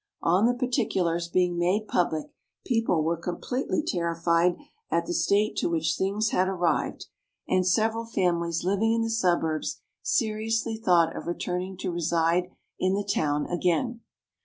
On 0.23 0.47
the 0.47 0.55
particulars 0.55 1.27
being 1.27 1.59
made 1.59 1.87
public 1.87 2.31
people 2.65 3.03
were 3.03 3.17
completely 3.17 3.83
terrified 3.85 4.57
at 4.89 5.05
the 5.05 5.13
state 5.13 5.55
to 5.57 5.69
which 5.69 5.93
things 5.95 6.31
had 6.31 6.47
arrived, 6.47 7.05
and 7.47 7.67
several 7.67 8.07
families 8.07 8.63
living 8.63 8.93
in 8.93 9.03
the 9.03 9.11
suburbs, 9.11 9.79
seriously 10.01 10.75
thought 10.75 11.15
of 11.15 11.27
returning 11.27 11.77
to 11.77 11.91
reside 11.91 12.49
in 12.79 12.95
the 12.95 13.07
town 13.07 13.45
again. 13.45 14.01